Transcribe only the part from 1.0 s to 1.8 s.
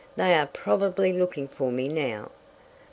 looking for